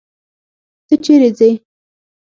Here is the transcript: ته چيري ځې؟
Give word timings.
ته 0.87 0.95
چيري 1.03 1.29
ځې؟ 1.37 1.49